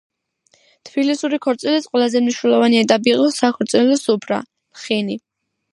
[0.89, 4.43] თბილისური ქორწილის ყველაზე მნიშვნელოვანი ეტაპი იყო საქორწილო სუფრა,
[4.81, 5.23] ლხინი.